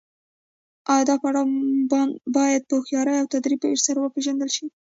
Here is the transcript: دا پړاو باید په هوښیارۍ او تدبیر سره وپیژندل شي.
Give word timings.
دا 1.07 1.15
پړاو 1.21 1.49
باید 2.35 2.61
په 2.69 2.75
هوښیارۍ 2.79 3.15
او 3.19 3.31
تدبیر 3.33 3.77
سره 3.85 3.99
وپیژندل 4.01 4.49
شي. 4.55 4.65